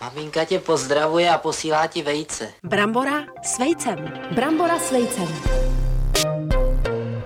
[0.00, 2.52] Maminka tě pozdravuje a posílá ti vejce.
[2.62, 4.12] Brambora s vejcem.
[4.34, 5.28] Brambora s vejcem.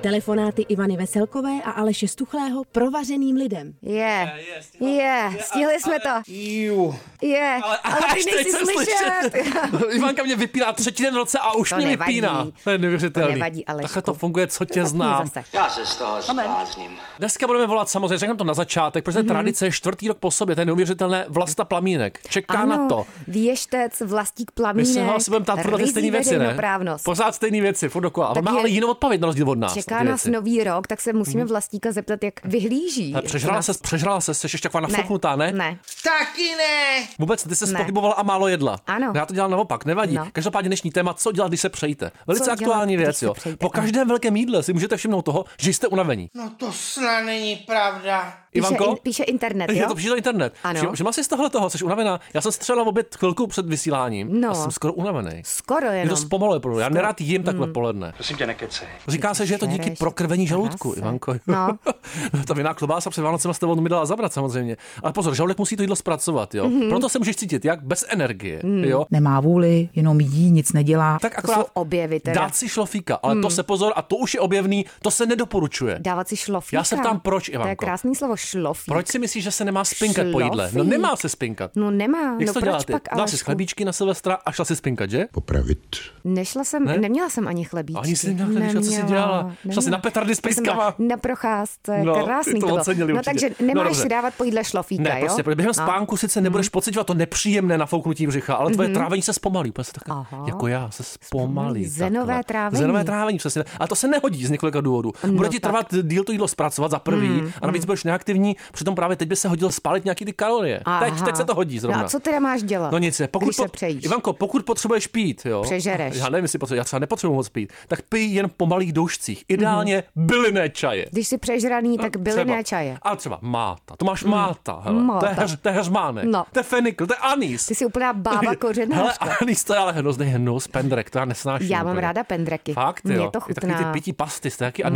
[0.05, 3.75] Telefonáty Ivany Veselkové a Aleše Stuchlého provařeným lidem.
[3.83, 4.33] Je,
[4.81, 6.33] je, stihli jsme to.
[6.33, 6.95] Jú.
[7.23, 9.47] Je, ale, ale ty nejsi jsem slyšet.
[9.91, 12.13] Ivanka mě vypíná třetí den v roce a už To mě nevadí.
[12.13, 12.47] vypíná.
[12.65, 13.29] To je neuvěřitelný.
[13.29, 13.83] To nevadí, Alešku.
[13.83, 15.31] Takhle to funguje, co tě znám.
[15.53, 16.91] Já se z toho zblázním.
[17.19, 19.29] Dneska budeme volat samozřejmě, řekneme to na začátek, protože mm-hmm.
[19.29, 22.19] tradice je čtvrtý rok po sobě, to je neuvěřitelné Vlasta Plamínek.
[22.29, 23.07] Čeká Ano, na to.
[23.29, 26.57] věštec, vlastík My plamínek, se ho asi budeme ptát stejné věci, ne?
[27.05, 28.27] Pořád stejné věci, furt dokola.
[28.27, 29.75] Ale má ale jinou odpověď na rozdíl od nás.
[29.75, 30.35] Čeká na ty nás věci.
[30.35, 33.13] nový rok, tak se musíme vlastíka zeptat, jak vyhlíží.
[33.15, 35.53] Ale Přežrala se, přežrala se, jsi ještě taková ne, nafuknutá, ne?
[35.53, 35.79] ne.
[36.05, 37.07] Taky ne.
[37.19, 37.73] Vůbec, ty se Ne.
[37.73, 38.79] spohybovala a málo jedla.
[38.87, 39.13] Ano.
[39.15, 40.15] Já to dělám naopak, nevadí.
[40.15, 40.29] No.
[40.33, 42.11] Každopádně dnešní téma, co dělat, když se přejíte.
[42.27, 43.35] Velice Co aktuální dělat, věc, jo.
[43.59, 46.31] Po každém velkém jídle si můžete všimnout toho, že jste unavení.
[46.35, 48.35] No to snad není pravda.
[48.55, 48.91] Píše, Ivanko?
[48.91, 49.89] in, píše internet, Je jo?
[49.89, 50.55] to přijde internet.
[50.65, 50.81] Ano.
[50.81, 52.21] Všim- Všimla jsi z tohle toho, jsi unavená.
[52.35, 54.51] Já jsem střela v oběd chvilku před vysíláním No.
[54.51, 55.43] a jsem skoro unavený.
[55.45, 56.09] Skoro Je jenom.
[56.09, 57.73] to zpomaluje, pro Já nerad jim takhle Hmm.
[57.73, 58.13] poledne.
[58.17, 58.89] Prosím tě, nekecej.
[59.09, 59.99] Říká se, že je to díky Šereš.
[59.99, 60.95] prokrvení žaludku.
[60.97, 61.35] Ivanko.
[61.47, 61.69] No.
[62.47, 64.77] Ta vinná klobása před Vánocem s tebou mi dala zabrat samozřejmě.
[65.03, 66.69] Ale pozor, žaludek musí to jídlo zpracovat, jo.
[66.69, 66.89] Mhm.
[66.89, 69.07] Proto se můžeš cítit jak bez energie, jo.
[69.11, 71.19] nemá vůli, jenom jí, nic nedělá.
[71.23, 72.41] Tak To akorát jsou objevy teda.
[72.41, 73.43] dát si šlofíka, ale Hmm.
[73.43, 75.97] to se pozor, a to už je objevný, to se nedoporučuje.
[76.01, 76.77] Dávat si šlofíka.
[76.81, 77.85] Já se ptám, proč, To je Ivanko?
[77.85, 78.85] krásný slovo šlofík.
[78.89, 80.65] Proč si myslíš, že se nemá spinkat po jídle?
[80.65, 80.91] No Šlofík.
[80.91, 81.71] nemá se spinkat.
[81.77, 82.93] No nemá, Jak no to proč děláte?
[82.93, 85.25] pak, Dala si chlebíčky na Silvestra a šla si spinkat, že?
[85.33, 85.79] Popravit.
[86.25, 86.93] Nešla jsem, Ne?
[86.93, 86.99] ne?
[86.99, 88.01] neměla jsem ani chlebíčky.
[88.05, 89.43] Ani jsi neměla chlebíčka, co jsi Neměla, dělala?
[89.43, 89.91] Šla jsi neměla.
[89.91, 90.95] na petardy s pejskama?
[90.99, 92.81] Na procházce, No, no, krásný to to bylo.
[92.81, 93.31] ocenili No určitě.
[93.31, 94.03] takže No, nemáš dobře.
[94.03, 95.27] si dávat po jídle šlofíka, Ne, jo?
[95.27, 95.85] prostě, protože během No.
[95.85, 99.71] spánku sice nebudeš pocitovat to nepříjemné nafouknutí břicha, ale tvoje trávení se zpomalí.
[99.71, 100.45] Úplně se tak, Aha.
[100.47, 101.85] jako já, se zpomalí.
[101.87, 102.79] Zenové trávení.
[102.81, 103.65] Zenové trávení, přesně.
[103.81, 105.13] A to se nehodí z několika důvodů.
[105.27, 105.71] No Bude ti tak.
[105.73, 108.34] trvat díl to jídlo zpracovat za prvý, a navíc budeš neaktivní,
[108.73, 110.77] přitom právě teď by se hodilo spálit nějaký ty kalorie.
[110.77, 111.25] Teď, Aha.
[111.25, 111.99] teď se to hodí zrovna.
[111.99, 112.93] No a co teda máš dělat?
[112.93, 114.05] No nic, pokud, když se po- přejíš?
[114.05, 115.63] Ivanko, pokud potřebuješ pít, jo.
[115.63, 116.17] Přežereš.
[116.17, 119.45] Já nevím, jestli potřebuješ, já třeba nepotřebuji moc pít, tak pij jen po malých doušcích.
[119.49, 121.07] Ideálně bylinné čaje.
[121.11, 122.63] Když jsi přežraný, tak bylinné No, Třeba.
[122.63, 122.99] čaje.
[123.03, 123.97] Ale třeba máta.
[123.97, 124.81] To máš máta.
[124.85, 125.03] Hele.
[125.03, 125.35] Máta.
[125.35, 126.25] To je, to je heřmánek.
[126.25, 126.45] No.
[126.53, 127.67] To je fenikl, to je anís.
[127.67, 129.37] Ty jsi úplná bába Hele, kořenářka.
[129.41, 131.69] anís to je ale hnusný hnus, pendrek, to já nesnáším.
[131.71, 132.01] Já mám úplně.
[132.01, 132.73] ráda pendreky.
[132.73, 133.31] Fakt, jo.
[133.31, 133.93] to I takový ty chutná.
[133.93, 134.89] pití pasty, to je taky rád,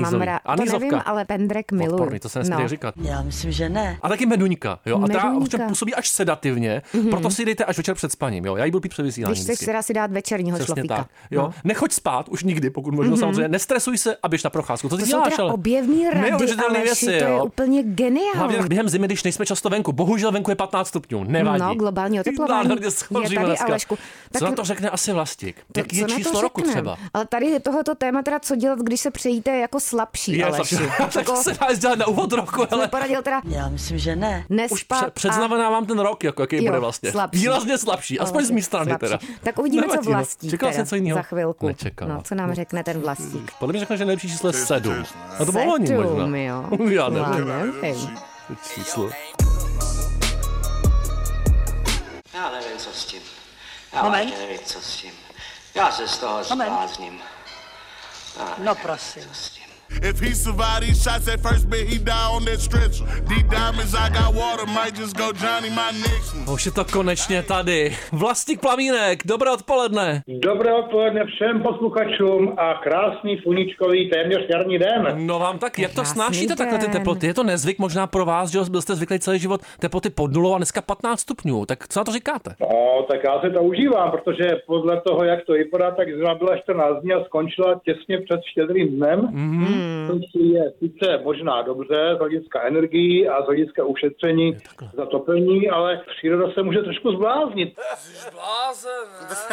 [0.43, 0.79] to Anýzovka.
[0.79, 1.93] nevím, ale pendrek miluju.
[1.95, 2.69] Odporný, to se nesmí no.
[2.69, 2.95] říkat.
[2.97, 3.99] Já myslím, že ne.
[4.03, 4.97] A taky meduňka, jo.
[4.97, 5.37] A ta Meduňka.
[5.45, 8.57] ovšem působí až sedativně, proto si dejte až večer před spaním, jo.
[8.57, 9.33] Já ji budu pít před vysíláním.
[9.35, 9.65] Když chceš vždycky.
[9.65, 10.97] si teda si dát večerního Přesně šlofíka.
[10.97, 11.07] tak.
[11.31, 11.43] Jo.
[11.43, 11.55] No.
[11.65, 13.49] Nechoď spát už nikdy, pokud možno samozřejmě.
[13.49, 14.89] Nestresuj se a běž na procházku.
[14.89, 15.53] To ty To jsou děláš, ale.
[15.53, 17.45] objevný rady, Aleši, věci, to je jo.
[17.45, 18.69] úplně Hlavně geniální.
[18.69, 19.93] během zimy, když nejsme často venku.
[19.93, 21.25] Bohužel venku je 15 stupňů.
[21.25, 21.63] Nevadí.
[21.63, 22.81] No, globální oteplování je tady,
[23.47, 23.65] dneska.
[23.67, 23.99] Alešku.
[24.39, 25.57] Co na to řekne asi Vlastik?
[25.73, 26.97] To- Jaký je číslo roku třeba?
[27.15, 30.77] Ale tady tohoto téma teda co dělat, když se přejíte jako slabší, Je, Aleši.
[30.99, 32.89] tak Jako, se dá dělat na úvod roku, ale...
[33.15, 34.45] ale poradil teda Já myslím, že ne.
[34.49, 37.11] už nespat před, předznamenávám ten rok, jako jaký Jo, bude vlastně.
[37.13, 37.41] slabší.
[37.41, 39.01] Výrazně slabší, aspoň z mé strany slabší.
[39.01, 39.19] teda.
[39.43, 40.17] Tak uvidíme, Nevadí, co no.
[40.17, 41.17] vlastí Čekal teda něco jiného?
[41.19, 41.67] za chvilku.
[41.67, 42.09] Nečekal.
[42.09, 43.51] No, co nám řekne ten vlastík.
[43.59, 45.05] Podle mě řekne, že nejlepší číslo je 7.
[45.41, 46.39] A to bylo loni Sedm, možná.
[46.39, 46.65] jo.
[46.91, 47.49] Já No, nevím.
[47.83, 48.19] nevím.
[48.75, 49.11] Číslo.
[52.35, 53.23] Já nevím, co s tím.
[53.93, 54.31] Já Moment.
[54.39, 55.11] nevím, co s tím.
[55.75, 57.21] Já se z toho zblázním.
[58.59, 59.23] No prosím.
[59.23, 59.65] Co s tím?
[59.91, 63.05] If he survive these shots at first, bet he die on that stretcher.
[63.29, 66.55] Deep diamonds, I got water, might just go Johnny my next one.
[66.55, 67.97] Už je to konečně tady.
[68.13, 70.23] Vlastník Plamínek, dobré odpoledne.
[70.29, 75.27] Dobré odpoledne všem posluchačům a krásný sluníčkový téměř jarní den.
[75.27, 76.93] No vám tak, jak to Krásný snášíte takhle ty den.
[76.93, 77.27] teploty?
[77.27, 78.65] Je to nezvyk možná pro vás, že jo?
[78.71, 81.67] byl jste zvyklý celý život teploty pod nulou a dneska 15 stupňů.
[81.67, 82.55] Tak co na to říkáte?
[82.61, 86.57] No, tak já si to užívám, protože podle toho, jak to vypadá, tak zima byla
[86.59, 89.21] 14 dní a skončila těsně před štědrým dnem.
[89.21, 89.78] Mm-hmm.
[90.11, 94.57] Což je sice možná dobře z hlediska energií a z hlediska ušetření
[94.97, 97.75] zatopení, ale příroda se může trošku zbláznit.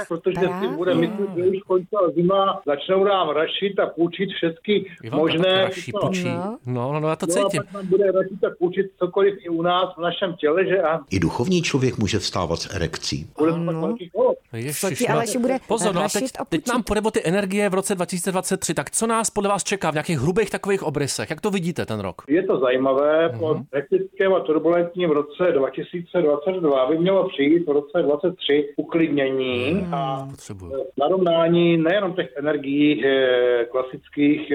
[0.07, 5.63] Protože si bude myslet, že už skončila zima, začnou nám rašit a půjčit všechny možné...
[5.63, 6.23] raší, no, pučí.
[6.23, 6.57] No.
[6.65, 7.63] No, no, no, já to No a cítím.
[7.71, 11.19] pak bude rašit a půjčit cokoliv i u nás v našem těle, že a I
[11.19, 13.29] duchovní člověk může vstávat s erekcí.
[13.39, 14.11] bude to pak velký.
[14.55, 17.73] Ježiš, ti Aleši bude Pozor, no a teď, teď nám půjde o ty energie v
[17.73, 18.73] roce 2023.
[18.73, 21.29] Tak co nás podle vás čeká v nějakých hrubých takových obrysech?
[21.29, 22.21] Jak to vidíte ten rok?
[22.27, 23.39] Je to zajímavé, Mhm.
[23.39, 29.93] po hektickém a turbulentním roce 2022 by mělo přijít v roce 2023 uklidnění Mhm.
[29.93, 30.71] a Potřebuju.
[30.99, 34.51] narovnání nejenom těch energií eh, klasických,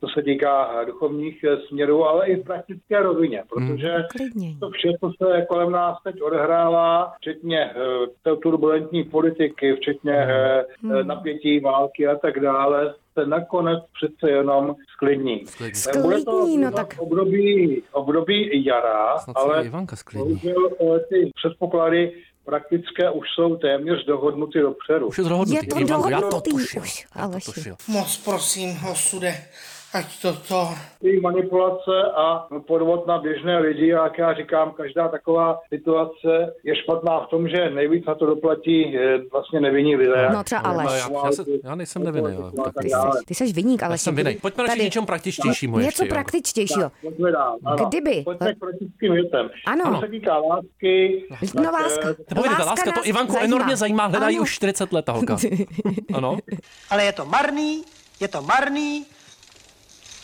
[0.00, 4.58] co se týká eh, duchovních eh, směrů, ale i v praktické rovině, protože Uklidnění.
[4.60, 7.74] to vše, co se kolem nás teď odehrává, včetně eh,
[8.22, 10.64] té turbulentní politiky, včetně eh,
[11.00, 15.46] eh, napětí války a tak dále, se nakonec přece jenom sklidní.
[15.46, 16.02] Sklidní.
[16.02, 20.28] Bude to no tak- období, období jara, Snad ale Ivanka sklidní.
[20.34, 22.12] bohužel ty předpoklady
[22.44, 25.06] praktické už jsou téměř dohodnuty dopředu.
[25.06, 25.66] Už je dohodnutý.
[25.66, 26.82] Je to Ivanko, já to dohodnutý tušil.
[26.82, 27.06] už,
[27.44, 27.74] to tušil.
[27.88, 29.34] Moc prosím, osude,
[29.92, 30.68] ať to to...
[31.00, 36.76] Ty manipulace a podvod na běžné lidi, a jak já říkám, každá taková situace je
[36.76, 40.28] špatná v tom, že nejvíc na to doplatí eh, vlastně nevinní lidé.
[40.32, 40.90] No třeba Aleš.
[40.90, 42.36] Já, já, se, já nejsem nevinný.
[42.36, 42.96] ale tak- Ty jsi,
[43.26, 44.36] ty jsi viník, ale Já jsem vinný.
[44.36, 46.92] Pojďme radši k něčemu praktičtějšímu Něco ještě, praktičtějšího.
[47.02, 47.56] Pojďme dál.
[47.64, 47.86] Ano.
[47.86, 49.50] Kdyby- Pojďme k praktickým věcem.
[49.66, 49.94] Ano.
[49.94, 52.08] Co se týká lásky, No tak, láska.
[52.10, 53.44] eh, Nepověděte, láska, to Ivanku zajímá.
[53.56, 54.42] enormně zajímá, hledají Ano.
[54.42, 55.36] už 40 let ta holka.
[56.14, 56.38] Ano?
[56.90, 57.82] Ale je to marný,
[58.20, 59.04] je to marný,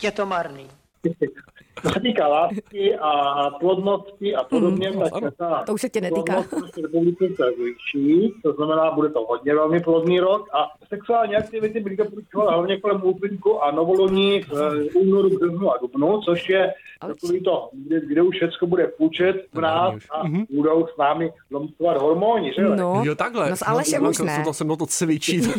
[0.03, 0.67] je to marný.
[1.83, 3.11] Co se týká lásky a
[3.61, 6.33] plodnosti a podobně, Mm, tak ta To už se tě netýká.
[6.33, 10.67] plodnost v České republice se zvýší, to znamená, bude to hodně velmi plodný rok a
[10.89, 16.49] sexuální aktivity bych doporučoval hlavně kolem úplňku a novolení v únoru, březnu a dubnu, což
[16.49, 20.07] je takový to, kde, kde už všechno bude půjčet v nás už.
[20.11, 22.63] a budou s námi lomcovat hormony, že?
[22.63, 23.51] No, Jo, takhle.
[23.51, 24.45] no s Alešem už Ivanko, ne.
[24.45, 25.43] To se mnou to cvičí.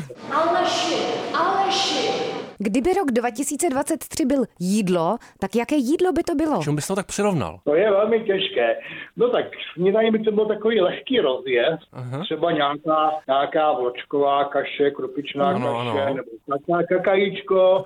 [2.59, 6.63] Kdyby rok 2023 byl jídlo, tak jaké jídlo by to bylo?
[6.63, 7.59] Čemu bys to tak přirovnal?
[7.63, 8.75] To je velmi těžké.
[9.17, 11.81] No tak snídaní by to byl takový lehký rozjezd,
[12.23, 16.13] třeba nějaká, nějaká vločková kaše, krupičná Ano, kaše, ano.
[16.15, 16.29] nebo
[16.67, 17.83] nějaká kakajíčko,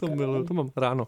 [0.00, 1.06] To miluju, to mám ráno.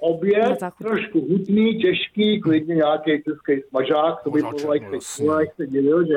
[0.00, 5.26] Oběd, trošku hutný, těžký, klidně nějaký český smažák, to by bylo, jak no, se, jasně.
[5.40, 6.14] jak se divil, že?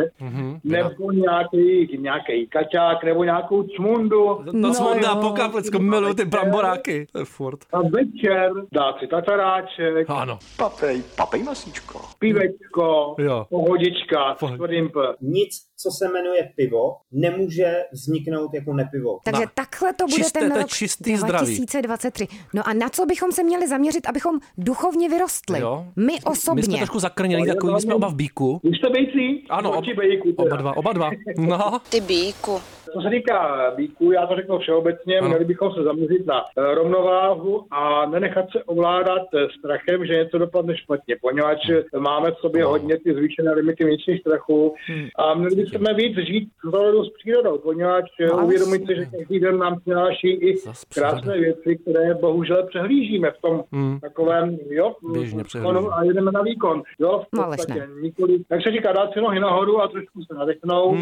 [0.64, 4.44] Nebo nějaký, nějaký kaťák, nebo nějakou cmundu.
[4.62, 5.00] To jsme jo.
[5.02, 7.08] dá po kaplicku, miluju ty bramboráky.
[7.12, 7.60] To je furt.
[7.74, 10.40] A večer dát si tataráček, Ano.
[10.58, 12.00] Papej, papej masíčko.
[12.20, 13.46] pivečko, Jo.
[13.50, 15.00] pohodička, Pohod- s tvrdým P.
[15.22, 19.20] nic, co se jmenuje pivo, nemůže vzniknout jako nepivo.
[19.26, 21.46] Takže Na- takhle to bude čisté, ten to rok čistý zdraví.
[21.46, 22.28] 2023.
[22.54, 25.60] No a na co bychom se měli zaměřit, abychom duchovně vyrostli?
[25.60, 25.86] Jo.
[25.96, 26.64] My My osobně.
[26.64, 28.60] jsme trošku zakrnělí, takový my jsme oba v bíku.
[28.64, 29.46] Už jste bejcí?
[29.50, 31.10] Ano, ob, bejku, oba dva, oba dva.
[31.38, 32.60] No, Ty bíku.
[32.94, 35.28] Co se týká bíků, já to řeknu všeobecně, Ano.
[35.30, 40.38] měli bychom se zaměřit na eh, rovnováhu a nenechat se ovládat eh, strachem, že něco
[40.38, 44.74] dopadne špatně, poněvadž eh, máme v sobě hodně ty zvýšené limity vnitřních strachů
[45.20, 49.40] a měli bychom víc žít v souladu s přírodou, poněvadž No, uvědomit si, že každý
[49.40, 50.56] den nám přináší i
[50.96, 53.64] krásné věci, které bohužel přehlížíme v tom
[54.02, 55.90] takovém, jo, Běžně přehlížíme.
[55.92, 59.20] a jedeme na výkon, jo, v No, ale podstatě nikoli, tak se říká dát si
[59.22, 60.96] nohy nahoru a trošku se nadechnout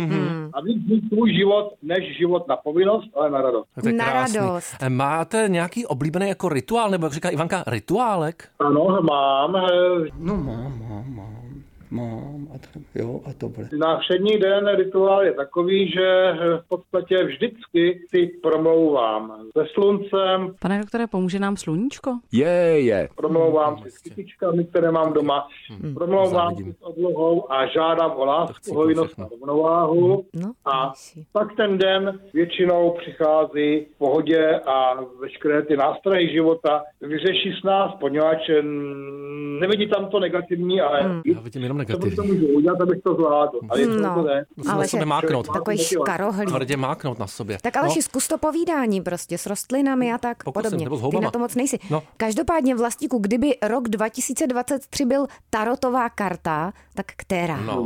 [0.53, 3.67] a víc žít svůj život, než život na povinnost, ale na radost.
[3.81, 4.37] to je Na krásný.
[4.37, 4.75] radost.
[4.81, 8.47] Eh, Máte nějaký oblíbený jako rituál, nebo jak říká Ivanka, rituálek?
[8.59, 9.55] Ano, mám.
[9.55, 11.48] eh, No mám, mám, mám,
[11.91, 13.67] mám a to, jo a to bude.
[13.77, 20.55] Na všední den rituál je takový, že eh, v podstatě vždycky si promlouvám se sluncem,
[20.61, 22.11] Pane doktore, pomůže nám sluníčko?
[22.31, 23.09] Je, je.
[23.15, 25.47] promlouvám si s kytičkami, které mám doma,
[25.93, 26.65] promlouvám závidím.
[26.73, 30.25] si s oblohou a žádám o lásku, hojnost a rovnováhu.
[30.35, 31.25] No, A Aleši.
[31.31, 37.95] pak ten den většinou přichází v pohodě a veškeré ty nástrahy života vyřeší s nás,
[37.99, 41.21] poněvadž mm, nevidí tam to negativní, ale Hmm.
[41.25, 42.15] Já vidím jenom negativní.
[42.15, 43.59] to můžu udělat, abych to zvládl.
[43.69, 44.15] Ale No.
[44.15, 45.47] to ne, Musím na Ale sobě že- máknout.
[45.53, 46.49] Takový škarohlík.
[46.49, 47.57] Tvrdě máknout na sobě.
[47.61, 48.01] Tak ale no.
[48.01, 50.85] zkus to povídání prostě s rostlinami a tak Pokusím, podobně.
[50.85, 51.79] nebo s Ty na to moc nejsi.
[51.89, 52.03] No.
[52.17, 57.57] Každopádně vlastíku, kdyby rok 2023 byl tarotová karta, tak která?
[57.61, 57.85] No,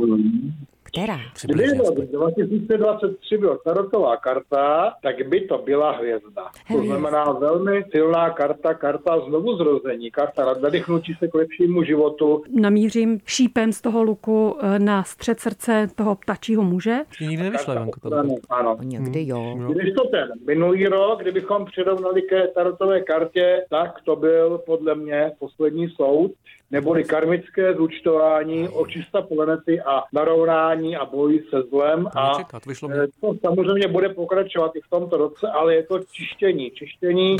[1.02, 1.18] Která?
[1.44, 6.42] Kdyby rok 2023 byl tarotová karta, tak by to byla hvězda.
[6.68, 6.86] To Hvězda.
[6.86, 12.42] znamená velmi silná karta, karta znovu zrození, karta nadechnutí se k lepšímu životu.
[12.60, 16.96] Namířím šípem z toho luku eh, na střed srdce toho ptačího muže.
[17.18, 18.00] Ti nikdy nevyšlo, Ivanko.
[18.00, 18.18] tohle.
[18.20, 18.76] Ano, ano.
[18.78, 19.56] No, někdy jo.
[19.72, 25.32] Když to ten minulý rok, kdybychom přirovnali ke tarotové kartě, tak to byl podle mě
[25.38, 26.30] poslední soud,
[26.70, 32.04] neboli karmické zúčtování, očista planety a narovnání a boj se zlem.
[32.04, 32.98] To A nečeká, to vyšlo mě.
[32.98, 36.70] eh, to samozřejmě bude pokračovat i v tomto roce, ale je to čištění.
[36.70, 37.36] Čištění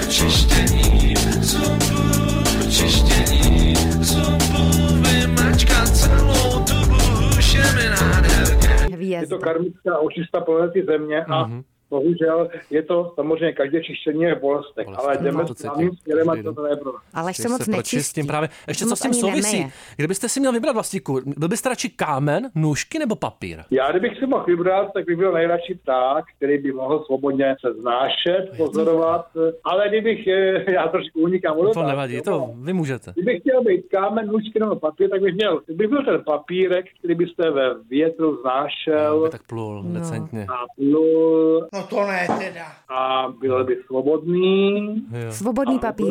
[8.76, 9.38] je to Hvězda.
[9.38, 11.62] karmická očista planety Země a Mhm.
[11.98, 15.04] Bohužel je to samozřejmě každé čištění je v bolestech, Bolest.
[15.04, 15.56] ale No, jdeme to cítím.
[15.70, 17.02] správným směrem a to je pro nás.
[17.14, 18.22] Ale se moc nečistí.
[18.22, 18.48] právě.
[18.68, 19.56] Ještě co s tím souvisí?
[19.56, 19.72] nemeje.
[19.96, 23.58] Kdybyste si měl vybrat vlastníku, byl byste radši kámen, nůžky nebo papír?
[23.70, 27.72] Já kdybych si mohl vybrat, tak bych byl nejradši pták, který by mohl svobodně se
[27.80, 29.26] znášet, pozorovat,
[29.64, 33.12] ale kdybych, eh, já trošku unikám od To nevadí, to vy můžete.
[33.14, 37.14] Kdybych chtěl být kámen, nůžky nebo papír, tak bych měl, bych byl ten papírek, který
[37.14, 40.46] byste ve větru znášel By tak plul decentně.
[40.48, 42.66] a plul No to ne teda.
[42.88, 44.94] a byl by svobodný.
[45.24, 45.32] Jo.
[45.32, 46.06] Svobodný papír.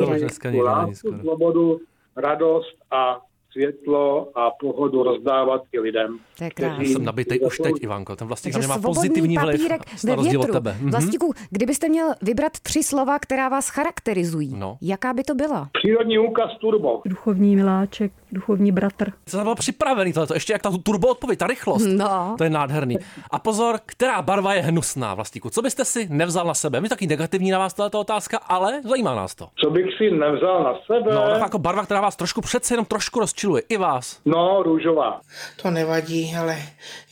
[0.64, 1.80] lásku, svobodu,
[2.18, 3.20] radost a
[3.52, 6.18] světlo a pohodu rozdávat i lidem.
[6.38, 6.86] To je kteří- krásný.
[6.94, 8.16] Jsem nabitej už teď, Ivanko.
[8.16, 9.58] Ten vlastník má pozitivní vliv.
[9.62, 10.76] papírek na ve rozdíl od tebe.
[10.82, 10.92] Mhm.
[10.92, 14.78] Vlastíku, kdybyste měl vybrat tři slova, která vás charakterizují, No.
[14.82, 15.70] jaká by to byla?
[15.74, 17.02] Přírodní úkaz turbo.
[17.06, 19.12] Duchovní miláček, duchovní bratr.
[19.28, 20.34] Jsem byl připravený tohleto.
[20.34, 21.86] Ještě jak ta turbo odpověď, ta rychlost.
[21.86, 22.36] No.
[22.38, 22.98] To je nádherný.
[23.32, 25.50] A pozor, která barva je hnusná vlastníku?
[25.50, 26.82] Co byste si nevzal na sebe?
[26.82, 29.50] My taky negativní na vás tato otázka, ale zajímá nás to.
[29.56, 31.14] Co bych si nevzal na sebe?
[31.16, 33.64] No, taková jako barva, která vás trošku přece jenom trošku rozčiluje.
[33.70, 34.20] I vás.
[34.26, 35.22] No, růžová.
[35.62, 36.58] To nevadí, ale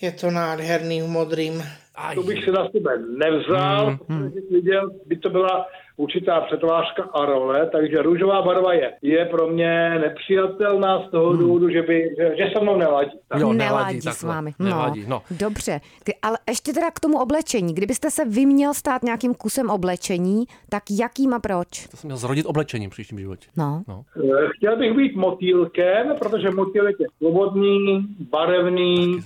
[0.01, 1.63] je to nádherný v modrým.
[1.96, 2.16] Aj.
[2.16, 5.66] To bych si na sebe nevzal, Mm, protože bych viděl, by to byla
[5.98, 11.69] určitá přetvářka a role, takže růžová barva je, je pro mě nepřijatelná z toho důvodu,
[11.69, 13.12] že, by, že, že se mnou neladí.
[13.27, 13.39] Tak.
[13.41, 14.53] Jo, Neládí nevadí s vámi.
[14.60, 15.21] Nevadí, no.
[15.31, 17.74] Dobře, Ty- ale ještě teda k tomu oblečení.
[17.74, 21.88] Kdybyste se vy měl stát nějakým kusem oblečení, tak jakým a proč?
[21.88, 23.48] To jsem měl zrodit oblečením v příštím životě.
[23.57, 23.83] No.
[23.88, 24.03] No.
[24.17, 29.19] Eh, Chtěl bych být motýlkem, protože motýlek je svobodný, barevný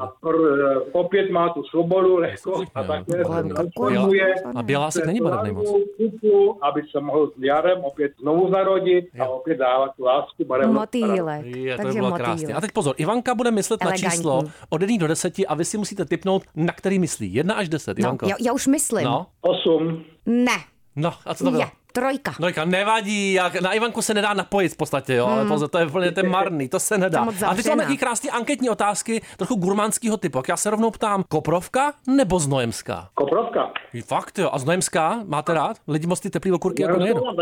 [0.00, 3.24] a pr, eh, opět má tu svobodu, lehkost a také se
[3.54, 5.74] transformuje A bělásek není barevný moc.
[6.10, 10.72] Kuku, aby se mohl s jarem opět znovu zarodit a opět dávat tu lásku barevnou.
[10.74, 11.46] Motýlek.
[11.46, 12.32] Je, to by Takže bylo krásné.
[12.34, 12.56] motýlek.
[12.56, 14.04] A teď pozor, Ivanka bude myslet Elegantní.
[14.04, 17.34] na číslo od 1 do 10 a vy si musíte typnout, na který myslí.
[17.34, 18.26] 1 až 10, No, Ivanko.
[18.28, 19.04] já, já už myslím.
[19.04, 20.02] No, Osm.
[20.26, 20.56] Ne,
[20.96, 21.62] no, a co to bylo?
[21.62, 22.34] je, trojka.
[22.40, 25.86] Nojka, nevadí, jak na Ivanku se nedá napojit v podstatě, jo, ale pozor, to je
[25.86, 27.24] úplně ten marný, to se nedá.
[27.40, 30.38] To A teď máme taky krásné anketní otázky, trochu gurmánského typu.
[30.38, 33.08] Jak já se rovnou ptám, Koprovka nebo Znojemská?
[33.14, 33.70] Koprovka.
[34.04, 35.76] Fakt jo, a Znojemská máte rád?
[35.88, 37.24] Lidi moc ty teplý okurky jako Já nejedou.
[37.26, 37.32] na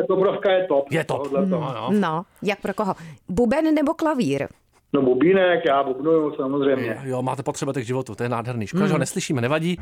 [0.00, 0.86] to, Koprovka je top.
[0.90, 1.30] Je top.
[1.30, 1.40] To.
[1.40, 1.88] No, no.
[1.90, 2.94] No, jak pro koho?
[3.28, 4.46] Buben nebo klavír?
[4.92, 7.00] No bubínek, já bubnuju samozřejmě.
[7.04, 8.66] Jo, máte potřeba těch životů, to je nádherný.
[8.66, 8.88] Škoda, Hmm.
[8.88, 9.78] že ho neslyšíme, nevadí.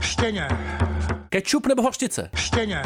[0.00, 0.48] Štěně,
[1.32, 2.30] Kečup nebo hořčice?
[2.36, 2.82] štěně.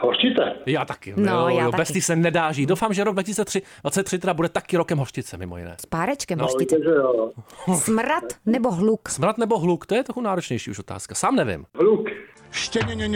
[0.00, 0.42] Hořčice.
[0.66, 1.14] Já taky.
[1.16, 1.80] No, jo, já jo, taky.
[1.80, 2.66] bez těch se nedá žít.
[2.66, 5.76] Doufám, že rok 2023 teda bude taky rokem hořčice, mimo jiné.
[5.80, 6.76] S párečkem No, hořčice.
[6.76, 7.32] víte, že jo.
[7.74, 9.08] Smrad nebo hluk?
[9.08, 11.14] Smrad nebo hluk, to je trochu náročnější už otázka.
[11.14, 11.64] Sám nevím.
[11.74, 12.08] Hluk.
[12.50, 13.08] Štěně,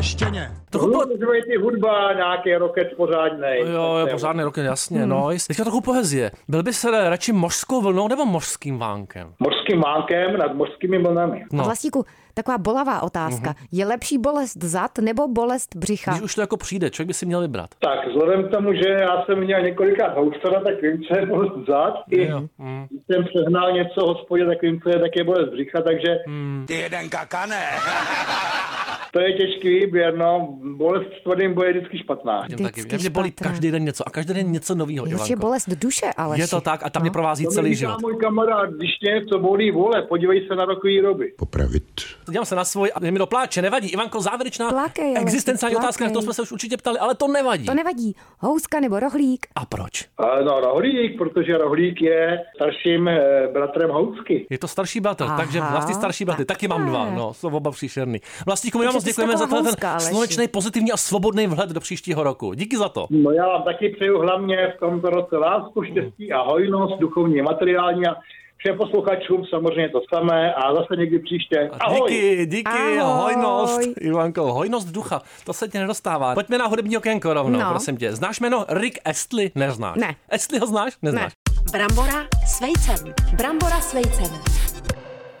[0.00, 0.50] štěně.
[0.70, 1.04] Trochu po...
[1.48, 3.60] Ty hudba, nějaký roket pořádnej.
[3.60, 5.28] Jo, jo, pořádný rok, jasně, no.
[5.46, 6.30] Teďka trochu poezie.
[6.48, 9.34] Byl by se radši mořskou vlnou nebo mořským vánkem?
[9.38, 11.44] Mořským vánkem nad mořskými vlnami.
[11.52, 11.58] No.
[11.58, 11.64] No.
[11.64, 13.54] Vlastíku, taková bolavá otázka.
[13.72, 16.10] Je lepší bolest zad nebo bolest břicha?
[16.10, 17.70] Když už to jako přijde, člověk by si měl vybrat.
[17.78, 21.66] Tak, vzhledem k tomu, že já jsem měl několikrát houstara, tak vím, co je bolest
[21.68, 21.94] zad.
[22.10, 22.86] I mm.
[22.90, 26.18] když jsem přehnal něco hospodě, tak vím, co je také bolest břicha, takže
[26.66, 27.64] Ty jeden kakane.
[29.14, 30.58] to je těžký výběr, no.
[30.76, 32.46] Bolest s tvrdým boje je vždycky špatná.
[32.48, 32.80] Tím taky.
[32.80, 33.50] Vždycky Mě bolí špatná.
[33.50, 36.60] každý den něco a každý den něco nového, Još je bolest duše, ale Je to
[36.60, 38.00] tak a tam mě provází To celý říká život.
[38.00, 41.32] můj kamarád, když tě něco bolí vole, podívej se na rokový roby.
[41.38, 41.84] Popravit.
[42.28, 43.88] Dívám se na svůj a mi to pláče, nevadí.
[43.88, 45.86] Ivanko, závěrečná Plakej, existenciální plakej.
[45.86, 47.66] otázka, na to jsme se už určitě ptali, ale to nevadí.
[47.66, 48.16] To nevadí.
[48.38, 49.46] Houska nebo rohlík?
[49.56, 50.04] A proč?
[50.18, 54.46] A no, rohlík, protože rohlík je starším eh, bratrem housky.
[54.50, 56.44] Je to starší bratr, Aha, takže vlastně starší bratry.
[56.44, 58.18] Taky mám dva, no, jsou oba příšerný.
[58.46, 62.54] Vlastníku, my vám moc děkujeme za ten slunečný, pozitivní a svobodný vhled do příštího roku.
[62.54, 63.06] Díky za to.
[63.10, 68.06] No já vám taky přeju hlavně v tomto roce lásku, štěstí a hojnost, duchovní, materiální
[68.06, 68.14] a
[68.56, 71.70] všem posluchačům samozřejmě to samé a zase někdy příště.
[71.72, 72.10] A Ahoj!
[72.10, 72.70] díky, díky,
[73.00, 73.34] Ahoj.
[73.34, 76.34] hojnost, Ivanko, hojnost ducha, to se ti nedostává.
[76.34, 77.70] Pojďme na hudební okénko rovnou, No.
[77.70, 78.12] prosím tě.
[78.12, 79.50] Znáš jméno Rick Astley?
[79.54, 79.96] Neznáš.
[79.96, 80.14] Ne.
[80.30, 80.92] Astley ho znáš?
[81.02, 81.32] Neznáš.
[81.72, 83.14] Brambora s vejcem.
[83.36, 84.26] Brambora s vejcem.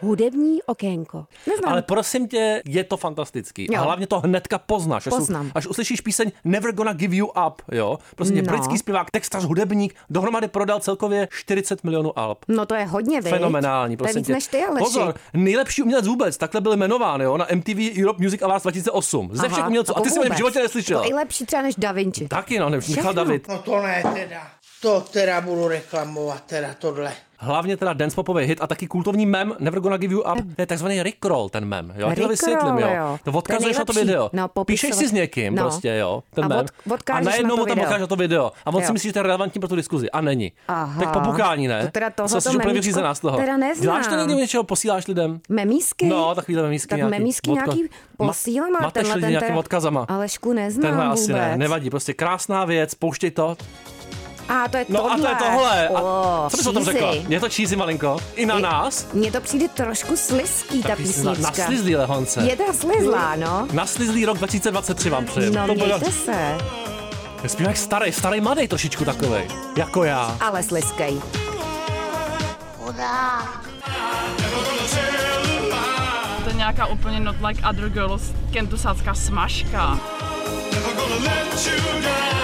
[0.04, 1.26] Hudební okénko.
[1.46, 1.72] Neznám.
[1.72, 3.66] Ale prosím tě, je to fantastický.
[3.72, 3.80] Jo.
[3.80, 5.06] A hlavně to hnedka poznáš.
[5.06, 5.46] Až, Poznám.
[5.46, 7.98] Až, až uslyšíš píseň Never Gonna Give You Up, jo?
[8.16, 8.52] Prostě No.
[8.52, 12.44] britský zpěvák, textař, hudebník, dohromady prodal celkově 40 milionů alb.
[12.48, 13.32] No to je hodně, viď?
[13.32, 14.32] Fenomenální, To je prosím víc tě.
[14.32, 14.84] než ty, Aleši.
[14.84, 19.30] Pozor, nejlepší umělec vůbec, takhle byl jmenován, jo, na MTV Europe Music Awards 2008.
[19.32, 19.98] Ze všech umělců.
[19.98, 21.00] A ty jsi mě v životě neslyšel.
[21.02, 22.28] To je lepší třeba než Da Vinci.
[22.28, 23.14] Taky, no, ne, Michal.
[23.14, 23.48] David.
[23.48, 24.42] No to ne teda.
[24.80, 27.12] To teda budu reklamovat, teda tohle.
[27.44, 30.38] Hlavně teda dance popový hit a taky kultovní mem Never Gonna Give You Up.
[30.56, 31.92] To je takzvaný Rickroll, ten mem.
[31.96, 32.88] Jo, to vysvětlím, jo.
[32.96, 33.18] jo.
[33.24, 34.30] To odkazuješ je na to video.
[34.32, 35.08] No, Píšeš si popisovat.
[35.08, 35.62] s někým No.
[35.62, 36.58] prostě, jo, ten A mem.
[36.58, 38.52] od- a na najednou to mu tam odkážeš na to video.
[38.64, 38.86] A on Jo.
[38.86, 40.10] si myslí, že to je relevantní pro tu diskuzi.
[40.10, 40.52] A není.
[40.68, 41.00] Aha.
[41.04, 41.82] Tak popukání, ne?
[41.84, 43.36] To teda tohle Co jsi úplně vyřízená z toho.
[43.38, 43.82] teda neznám.
[43.82, 45.40] Děláš to někdy něčeho, posíláš lidem?
[45.48, 46.06] Memísky?
[46.06, 47.10] No, takovýhle memísky Tak nějaký.
[47.18, 50.06] memísky nějaký posílám, ale tenhle lidi ten nějakým odkazama.
[50.08, 53.56] Alešku neznám Tenhle asi ne, nevadí, prostě krásná věc, pouštěj to.
[54.48, 55.14] A to je No tohle.
[55.14, 55.88] a to je tohle.
[55.88, 57.14] A O, co bys o tom řekla?
[57.28, 58.16] Je to cheesy malinko?
[58.34, 59.06] I na Je- nás?
[59.12, 61.42] Mně to přijde trošku slizký, ta na, písnička.
[61.42, 62.40] na slizlý lehonce.
[62.40, 63.68] Je ta slizlá, no.
[63.72, 65.52] Na slizlý rok 2023 vám přeju.
[65.52, 66.56] No, to bude mějte se.
[67.46, 69.48] zpívák starý, starý mladý trošičku takovej.
[69.76, 70.36] Jako já.
[70.40, 71.20] Ale slizkej.
[76.44, 78.22] To je nějaká úplně not like other girls
[78.52, 80.00] kentusácká smažka.
[80.96, 82.43] gonna let you down.